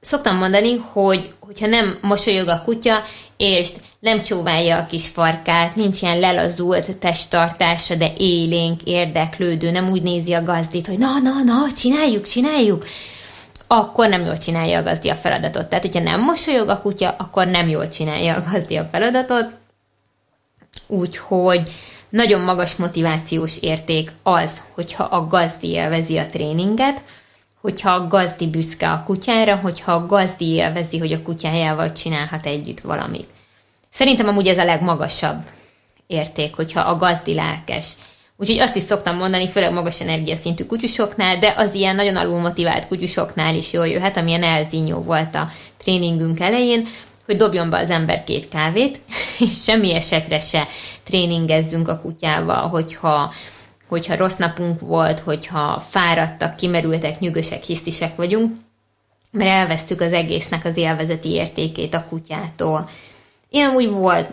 szoktam 0.00 0.36
mondani, 0.36 0.76
hogy 0.92 1.32
hogyha 1.40 1.66
nem 1.66 1.98
mosolyog 2.00 2.48
a 2.48 2.62
kutya, 2.64 3.02
és 3.36 3.68
nem 4.00 4.22
csóválja 4.22 4.76
a 4.76 4.86
kis 4.86 5.08
farkát, 5.08 5.76
nincs 5.76 6.02
ilyen 6.02 6.18
lelazult 6.18 6.96
testtartása, 6.96 7.94
de 7.94 8.12
élénk, 8.18 8.82
érdeklődő, 8.82 9.70
nem 9.70 9.90
úgy 9.90 10.02
nézi 10.02 10.32
a 10.32 10.42
gazdit, 10.42 10.86
hogy 10.86 10.98
na, 10.98 11.18
na, 11.18 11.42
na, 11.44 11.72
csináljuk, 11.76 12.26
csináljuk, 12.26 12.86
akkor 13.68 14.08
nem 14.08 14.24
jól 14.24 14.36
csinálja 14.36 14.78
a 14.78 14.82
gazdi 14.82 15.08
a 15.08 15.14
feladatot. 15.14 15.66
Tehát, 15.66 15.84
hogyha 15.84 16.02
nem 16.02 16.20
mosolyog 16.20 16.68
a 16.68 16.80
kutya, 16.80 17.14
akkor 17.18 17.46
nem 17.46 17.68
jól 17.68 17.88
csinálja 17.88 18.34
a 18.34 18.44
gazdi 18.52 18.76
a 18.76 18.88
feladatot. 18.92 19.50
Úgyhogy 20.86 21.70
nagyon 22.08 22.40
magas 22.40 22.76
motivációs 22.76 23.58
érték 23.60 24.12
az, 24.22 24.62
hogyha 24.74 25.04
a 25.04 25.26
gazdi 25.26 25.68
élvezi 25.68 26.18
a 26.18 26.26
tréninget, 26.26 27.02
hogyha 27.60 27.90
a 27.90 28.06
gazdi 28.06 28.46
büszke 28.46 28.90
a 28.90 29.02
kutyára, 29.06 29.56
hogyha 29.56 29.92
a 29.92 30.06
gazdi 30.06 30.48
élvezi, 30.48 30.98
hogy 30.98 31.12
a 31.12 31.22
kutyájával 31.22 31.92
csinálhat 31.92 32.46
együtt 32.46 32.80
valamit. 32.80 33.28
Szerintem 33.90 34.28
amúgy 34.28 34.46
ez 34.46 34.58
a 34.58 34.64
legmagasabb 34.64 35.44
érték, 36.06 36.54
hogyha 36.54 36.80
a 36.80 36.96
gazdi 36.96 37.34
lelkes. 37.34 37.92
Úgyhogy 38.40 38.58
azt 38.58 38.76
is 38.76 38.82
szoktam 38.82 39.16
mondani, 39.16 39.48
főleg 39.48 39.72
magas 39.72 40.00
energiaszintű 40.00 40.64
kutyusoknál, 40.64 41.38
de 41.38 41.54
az 41.56 41.74
ilyen 41.74 41.94
nagyon 41.94 42.16
alul 42.16 42.40
motivált 42.40 42.86
kutyusoknál 42.86 43.54
is 43.54 43.72
jól 43.72 43.88
jöhet, 43.88 44.16
amilyen 44.16 44.42
elzínyó 44.42 44.98
volt 45.02 45.34
a 45.34 45.48
tréningünk 45.76 46.40
elején, 46.40 46.86
hogy 47.26 47.36
dobjon 47.36 47.70
be 47.70 47.78
az 47.78 47.90
ember 47.90 48.24
két 48.24 48.48
kávét, 48.48 49.00
és 49.44 49.62
semmi 49.62 49.94
esetre 49.94 50.40
se 50.40 50.66
tréningezzünk 51.04 51.88
a 51.88 52.00
kutyával, 52.00 52.68
hogyha, 52.68 53.32
hogyha 53.88 54.16
rossz 54.16 54.36
napunk 54.36 54.80
volt, 54.80 55.20
hogyha 55.20 55.84
fáradtak, 55.88 56.56
kimerültek, 56.56 57.18
nyugosak, 57.18 57.62
hisztisek 57.62 58.16
vagyunk, 58.16 58.56
mert 59.30 59.50
elvesztük 59.50 60.00
az 60.00 60.12
egésznek 60.12 60.64
az 60.64 60.76
élvezeti 60.76 61.30
értékét 61.30 61.94
a 61.94 62.04
kutyától. 62.08 62.88
Én 63.48 63.66
amúgy 63.66 63.90
volt, 63.90 64.28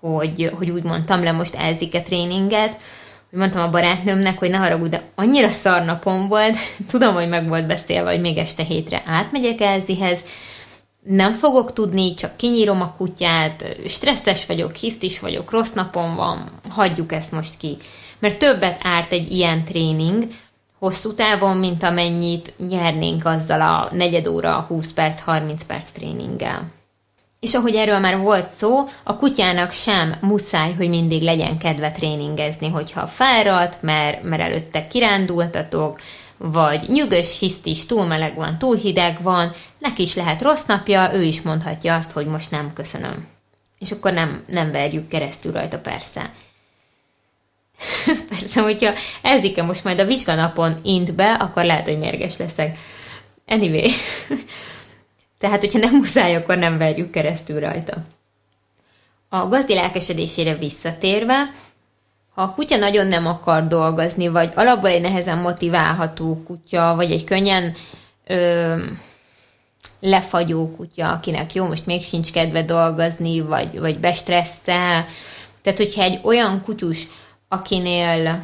hogy, 0.00 0.50
hogy 0.58 0.70
úgy 0.70 0.82
mondtam 0.82 1.22
le 1.22 1.32
most 1.32 1.54
elzike 1.54 2.02
tréninget, 2.02 2.76
mondtam 3.36 3.62
a 3.62 3.70
barátnőmnek, 3.70 4.38
hogy 4.38 4.50
ne 4.50 4.56
haragudj, 4.56 4.90
de 4.90 5.02
annyira 5.14 5.48
szar 5.48 5.84
napom 5.84 6.28
volt, 6.28 6.56
tudom, 6.90 7.14
hogy 7.14 7.28
meg 7.28 7.48
volt 7.48 7.66
beszélve, 7.66 8.10
hogy 8.10 8.20
még 8.20 8.38
este 8.38 8.62
hétre 8.62 9.02
átmegyek 9.04 9.60
Elzihez, 9.60 10.24
nem 11.02 11.32
fogok 11.32 11.72
tudni, 11.72 12.14
csak 12.14 12.36
kinyírom 12.36 12.80
a 12.80 12.94
kutyát, 12.96 13.76
stresszes 13.86 14.46
vagyok, 14.46 14.74
hisztis 14.74 15.20
vagyok, 15.20 15.50
rossz 15.50 15.72
napom 15.72 16.14
van, 16.14 16.44
hagyjuk 16.68 17.12
ezt 17.12 17.32
most 17.32 17.56
ki. 17.58 17.76
Mert 18.18 18.38
többet 18.38 18.80
árt 18.82 19.12
egy 19.12 19.30
ilyen 19.30 19.64
tréning, 19.64 20.28
hosszú 20.78 21.14
távon, 21.14 21.56
mint 21.56 21.82
amennyit 21.82 22.52
nyernénk 22.68 23.24
azzal 23.24 23.60
a 23.60 23.88
negyed 23.92 24.26
óra, 24.26 24.64
20 24.68 24.92
perc, 24.92 25.20
30 25.20 25.64
perc 25.64 25.90
tréninggel. 25.90 26.70
És 27.42 27.54
ahogy 27.54 27.74
erről 27.74 27.98
már 27.98 28.18
volt 28.18 28.50
szó, 28.50 28.88
a 29.02 29.16
kutyának 29.16 29.72
sem 29.72 30.14
muszáj, 30.20 30.72
hogy 30.72 30.88
mindig 30.88 31.22
legyen 31.22 31.58
kedve 31.58 31.92
tréningezni, 31.92 32.68
hogyha 32.68 33.06
fáradt, 33.06 33.82
mert, 33.82 34.22
mert 34.22 34.42
előtte 34.42 34.86
kirándultatok, 34.86 36.00
vagy 36.36 36.88
nyugös, 36.88 37.38
hisztis, 37.38 37.86
túl 37.86 38.06
meleg 38.06 38.34
van, 38.34 38.58
túl 38.58 38.76
hideg 38.76 39.22
van, 39.22 39.52
neki 39.78 40.02
is 40.02 40.14
lehet 40.14 40.42
rossz 40.42 40.64
napja, 40.64 41.14
ő 41.14 41.22
is 41.22 41.42
mondhatja 41.42 41.94
azt, 41.94 42.12
hogy 42.12 42.26
most 42.26 42.50
nem 42.50 42.72
köszönöm. 42.72 43.26
És 43.78 43.90
akkor 43.90 44.12
nem, 44.12 44.44
nem 44.46 44.70
verjük 44.70 45.08
keresztül 45.08 45.52
rajta 45.52 45.78
persze. 45.78 46.30
persze, 48.38 48.60
hogyha 48.60 48.92
Elzike 49.22 49.62
most 49.62 49.84
majd 49.84 49.98
a 49.98 50.04
vizsganapon 50.04 50.76
int 50.82 51.14
be, 51.14 51.32
akkor 51.32 51.64
lehet, 51.64 51.86
hogy 51.86 51.98
mérges 51.98 52.36
leszek. 52.36 52.76
Anyway. 53.46 53.90
Tehát, 55.42 55.60
hogyha 55.60 55.78
nem 55.78 55.94
muszáj, 55.94 56.34
akkor 56.34 56.56
nem 56.56 56.78
verjük 56.78 57.10
keresztül 57.10 57.60
rajta. 57.60 57.96
A 59.28 59.48
gazdi 59.48 59.74
lelkesedésére 59.74 60.54
visszatérve, 60.54 61.50
ha 62.34 62.42
a 62.42 62.54
kutya 62.54 62.76
nagyon 62.76 63.06
nem 63.06 63.26
akar 63.26 63.66
dolgozni, 63.66 64.28
vagy 64.28 64.52
alapból 64.54 64.90
egy 64.90 65.00
nehezen 65.00 65.38
motiválható 65.38 66.42
kutya, 66.46 66.94
vagy 66.94 67.10
egy 67.10 67.24
könnyen 67.24 67.74
ö, 68.26 68.76
lefagyó 70.00 70.76
kutya, 70.76 71.12
akinek 71.12 71.54
jó, 71.54 71.66
most 71.66 71.86
még 71.86 72.02
sincs 72.02 72.32
kedve 72.32 72.62
dolgozni, 72.62 73.40
vagy, 73.40 73.80
vagy 73.80 73.98
bestresszel. 73.98 75.06
Tehát, 75.62 75.78
hogyha 75.78 76.02
egy 76.02 76.20
olyan 76.22 76.62
kutyus, 76.64 77.06
akinél, 77.48 78.40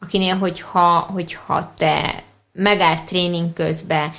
akinél 0.00 0.36
hogyha, 0.36 0.98
hogyha 0.98 1.72
te 1.76 2.22
megállsz 2.52 3.04
tréning 3.04 3.52
közben, 3.52 4.12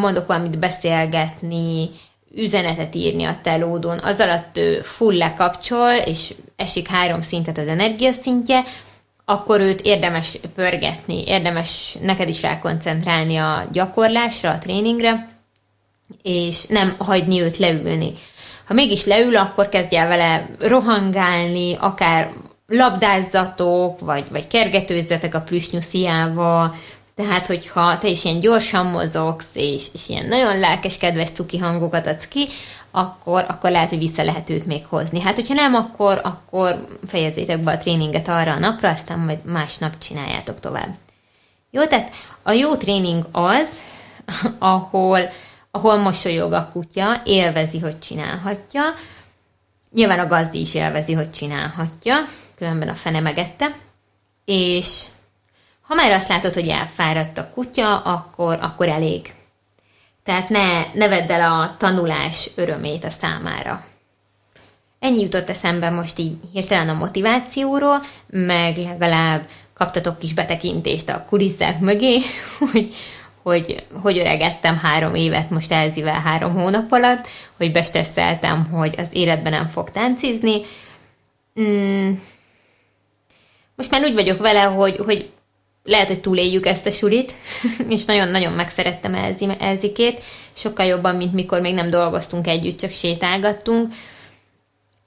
mondok 0.00 0.26
valamit 0.26 0.58
beszélgetni, 0.58 1.90
üzenetet 2.34 2.94
írni 2.94 3.24
a 3.24 3.38
telódon, 3.42 3.98
az 4.02 4.20
alatt 4.20 4.56
ő 4.56 4.80
full 4.80 5.16
lekapcsol, 5.16 5.92
és 5.92 6.34
esik 6.56 6.88
három 6.88 7.20
szintet 7.20 7.58
az 7.58 7.66
energiaszintje, 7.66 8.64
akkor 9.24 9.60
őt 9.60 9.80
érdemes 9.80 10.38
pörgetni, 10.54 11.22
érdemes 11.26 11.96
neked 12.00 12.28
is 12.28 12.42
rákoncentrálni 12.42 13.36
a 13.36 13.68
gyakorlásra, 13.72 14.50
a 14.50 14.58
tréningre, 14.58 15.28
és 16.22 16.64
nem 16.66 16.94
hagyni 16.98 17.40
őt 17.40 17.56
leülni. 17.56 18.12
Ha 18.66 18.74
mégis 18.74 19.04
leül, 19.04 19.36
akkor 19.36 19.68
kezdj 19.68 19.96
el 19.96 20.08
vele 20.08 20.48
rohangálni, 20.60 21.76
akár 21.80 22.32
labdázzatok, 22.66 24.00
vagy, 24.00 24.24
vagy 24.30 24.46
kergetőzzetek 24.46 25.34
a 25.34 25.40
plüsnyusziával, 25.40 26.74
tehát, 27.18 27.46
hogyha 27.46 27.98
te 27.98 28.08
is 28.08 28.24
ilyen 28.24 28.40
gyorsan 28.40 28.86
mozogsz, 28.86 29.48
és, 29.52 29.86
és 29.92 30.08
ilyen 30.08 30.26
nagyon 30.26 30.58
lelkes, 30.58 30.98
kedves 30.98 31.30
cuki 31.30 31.58
hangokat 31.58 32.06
adsz 32.06 32.28
ki, 32.28 32.48
akkor, 32.90 33.44
akkor 33.48 33.70
lehet, 33.70 33.88
hogy 33.88 33.98
vissza 33.98 34.24
lehet 34.24 34.50
őt 34.50 34.66
még 34.66 34.86
hozni. 34.86 35.20
Hát, 35.20 35.34
hogyha 35.34 35.54
nem, 35.54 35.74
akkor, 35.74 36.20
akkor 36.22 36.84
fejezzétek 37.06 37.60
be 37.60 37.70
a 37.70 37.78
tréninget 37.78 38.28
arra 38.28 38.52
a 38.52 38.58
napra, 38.58 38.88
aztán 38.88 39.18
majd 39.18 39.44
másnap 39.44 39.98
csináljátok 39.98 40.60
tovább. 40.60 40.94
Jó, 41.70 41.86
tehát 41.86 42.10
a 42.42 42.50
jó 42.52 42.76
tréning 42.76 43.24
az, 43.32 43.68
ahol, 44.58 45.20
ahol 45.70 45.96
mosolyog 45.96 46.52
a 46.52 46.70
kutya, 46.72 47.22
élvezi, 47.24 47.78
hogy 47.78 47.98
csinálhatja. 47.98 48.82
Nyilván 49.92 50.18
a 50.18 50.26
gazdi 50.26 50.60
is 50.60 50.74
élvezi, 50.74 51.12
hogy 51.12 51.30
csinálhatja, 51.30 52.16
különben 52.56 52.88
a 52.88 52.94
fene 52.94 53.20
megette. 53.20 53.76
És 54.44 55.02
ha 55.88 55.94
már 55.94 56.10
azt 56.10 56.28
látod, 56.28 56.54
hogy 56.54 56.68
elfáradt 56.68 57.38
a 57.38 57.50
kutya, 57.54 57.98
akkor, 57.98 58.58
akkor 58.60 58.88
elég. 58.88 59.32
Tehát 60.24 60.48
ne, 60.48 60.84
ne 60.92 61.08
vedd 61.08 61.30
el 61.30 61.52
a 61.52 61.74
tanulás 61.78 62.50
örömét 62.54 63.04
a 63.04 63.10
számára. 63.10 63.84
Ennyi 64.98 65.22
jutott 65.22 65.48
eszembe 65.48 65.90
most 65.90 66.18
így 66.18 66.36
hirtelen 66.52 66.88
a 66.88 66.98
motivációról, 66.98 68.02
meg 68.26 68.76
legalább 68.76 69.48
kaptatok 69.74 70.18
kis 70.18 70.34
betekintést 70.34 71.08
a 71.08 71.24
kulisszák 71.28 71.80
mögé, 71.80 72.18
hogy, 72.72 72.94
hogy, 73.42 73.86
hogy 74.02 74.18
öregettem 74.18 74.78
három 74.78 75.14
évet 75.14 75.50
most 75.50 75.72
Elzivel 75.72 76.20
három 76.20 76.52
hónap 76.52 76.92
alatt, 76.92 77.28
hogy 77.56 77.72
bestesszeltem, 77.72 78.66
hogy 78.66 78.94
az 78.98 79.08
életben 79.12 79.52
nem 79.52 79.66
fog 79.66 79.90
táncizni. 79.90 80.60
Mm. 81.60 82.12
Most 83.74 83.90
már 83.90 84.02
úgy 84.04 84.14
vagyok 84.14 84.38
vele, 84.38 84.62
hogy, 84.62 84.96
hogy 84.96 85.30
lehet, 85.88 86.08
hogy 86.08 86.20
túléljük 86.20 86.66
ezt 86.66 86.86
a 86.86 86.90
sulit, 86.90 87.34
és 87.88 88.04
nagyon-nagyon 88.04 88.52
megszerettem 88.52 89.14
Elzi, 89.14 89.48
Elzikét, 89.58 90.24
sokkal 90.52 90.86
jobban, 90.86 91.16
mint 91.16 91.32
mikor 91.32 91.60
még 91.60 91.74
nem 91.74 91.90
dolgoztunk 91.90 92.46
együtt, 92.46 92.78
csak 92.78 92.90
sétálgattunk, 92.90 93.92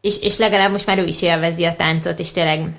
és, 0.02 0.20
és 0.22 0.38
legalább 0.38 0.72
most 0.72 0.86
már 0.86 0.98
ő 0.98 1.06
is 1.06 1.22
élvezi 1.22 1.64
a 1.64 1.76
táncot, 1.76 2.20
és 2.20 2.32
tényleg 2.32 2.70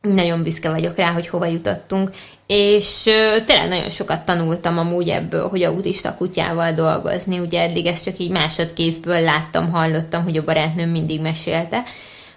nagyon 0.00 0.42
büszke 0.42 0.70
vagyok 0.70 0.96
rá, 0.96 1.10
hogy 1.10 1.28
hova 1.28 1.46
jutottunk, 1.46 2.10
és 2.46 3.02
tényleg 3.46 3.68
nagyon 3.68 3.90
sokat 3.90 4.24
tanultam 4.24 4.78
amúgy 4.78 5.08
ebből, 5.08 5.48
hogy 5.48 5.62
autista 5.62 6.14
kutyával 6.16 6.72
dolgozni, 6.72 7.38
ugye 7.38 7.60
eddig 7.60 7.86
ezt 7.86 8.04
csak 8.04 8.18
így 8.18 8.30
másodkézből 8.30 9.20
láttam, 9.20 9.70
hallottam, 9.70 10.22
hogy 10.22 10.36
a 10.36 10.44
barátnőm 10.44 10.88
mindig 10.88 11.20
mesélte, 11.20 11.82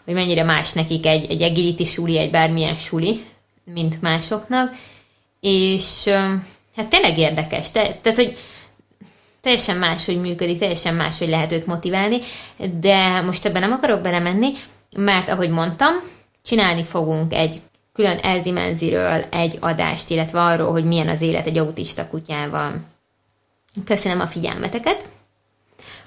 hogy 0.06 0.14
mennyire 0.14 0.44
más 0.44 0.74
nekik 0.74 1.06
egy, 1.06 1.26
egy 1.30 1.42
agility 1.42 1.84
suli, 1.84 2.18
egy 2.18 2.32
bármilyen 2.32 2.76
suli, 2.76 3.24
mint 3.74 4.02
másoknak, 4.02 4.76
és 5.40 6.04
hát 6.76 6.88
tényleg 6.90 7.18
érdekes, 7.18 7.72
Te, 7.72 7.98
tehát, 8.02 8.18
hogy 8.18 8.38
teljesen 9.42 9.78
más, 9.78 10.06
hogy 10.06 10.22
működik, 10.22 10.60
teljesen 10.60 10.96
más, 10.96 11.18
hogy 11.18 11.30
lehet 11.30 11.52
őt 11.52 11.66
motiválni, 11.66 12.20
de 12.80 13.22
most 13.22 13.46
ebben 13.46 13.62
nem 13.62 13.72
akarok 13.72 14.02
belemenni, 14.02 14.52
mert 14.98 15.30
ahogy 15.30 15.50
mondtam, 15.50 15.94
csinálni 16.44 16.84
fogunk 16.84 17.34
egy 17.34 17.62
külön 17.94 18.18
Elzimenziről 18.18 19.26
egy 19.32 19.58
adást, 19.60 20.10
illetve 20.10 20.42
arról, 20.42 20.72
hogy 20.72 20.84
milyen 20.84 21.08
az 21.10 21.22
élet 21.22 21.48
egy 21.48 21.58
autista 21.58 22.08
kutyával. 22.08 22.74
Köszönöm 23.86 24.20
a 24.20 24.28
figyelmeteket! 24.28 25.10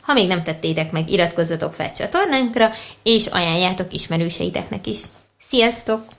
Ha 0.01 0.13
még 0.13 0.27
nem 0.27 0.43
tettétek 0.43 0.93
meg, 0.93 1.11
iratkozzatok 1.11 1.75
fel 1.75 1.93
csatornánkra, 1.93 2.71
és 3.03 3.27
ajánljátok 3.27 3.93
ismerőseiteknek 3.93 4.87
is. 4.87 4.99
Sziasztok! 5.41 6.18